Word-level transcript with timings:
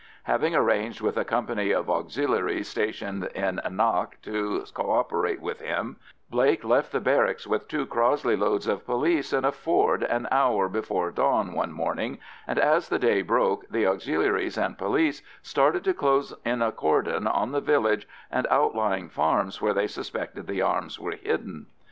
Having 0.23 0.55
arranged 0.55 0.99
with 1.01 1.15
a 1.15 1.23
company 1.23 1.69
of 1.69 1.87
Auxiliaries 1.87 2.67
stationed 2.67 3.25
in 3.35 3.61
Annagh 3.63 4.19
to 4.23 4.65
co 4.73 4.89
operate 4.93 5.39
with 5.39 5.59
him, 5.61 5.97
Blake 6.27 6.63
left 6.63 6.91
the 6.91 6.99
barracks 6.99 7.45
with 7.45 7.67
two 7.67 7.85
Crossley 7.85 8.35
loads 8.35 8.65
of 8.65 8.83
police 8.83 9.31
and 9.31 9.45
a 9.45 9.51
Ford 9.51 10.01
an 10.01 10.27
hour 10.31 10.67
before 10.67 11.11
dawn 11.11 11.53
one 11.53 11.71
morning, 11.71 12.17
and 12.47 12.57
as 12.57 12.89
the 12.89 12.97
day 12.97 13.21
broke 13.21 13.69
the 13.69 13.85
Auxiliaries 13.85 14.57
and 14.57 14.75
police 14.75 15.21
started 15.43 15.83
to 15.83 15.93
close 15.93 16.33
in 16.43 16.63
a 16.63 16.71
cordon 16.71 17.27
on 17.27 17.51
the 17.51 17.61
village 17.61 18.07
and 18.31 18.47
outlying 18.49 19.07
farms 19.07 19.61
where 19.61 19.75
they 19.75 19.85
suspected 19.85 20.47
the 20.47 20.63
arms 20.63 20.99
were 20.99 21.11
hidden. 21.11 21.67